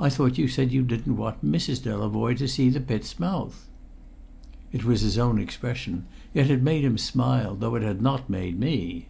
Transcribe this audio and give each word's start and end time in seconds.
"I 0.00 0.08
thought 0.08 0.38
you 0.38 0.48
said 0.48 0.72
you 0.72 0.82
didn't 0.82 1.18
want 1.18 1.44
Mrs. 1.44 1.82
Delavoye 1.82 2.38
to 2.38 2.48
see 2.48 2.70
the 2.70 2.80
pit's 2.80 3.20
mouth?" 3.20 3.68
It 4.72 4.82
was 4.82 5.02
his 5.02 5.18
own 5.18 5.38
expression, 5.38 6.06
yet 6.32 6.48
it 6.48 6.62
made 6.62 6.84
him 6.86 6.96
smile, 6.96 7.54
though 7.54 7.74
it 7.74 7.82
had 7.82 8.00
not 8.00 8.30
made 8.30 8.58
me. 8.58 9.08